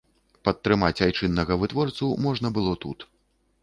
[0.47, 3.11] Падтрымаць айчыннага вытворцу можна было тут.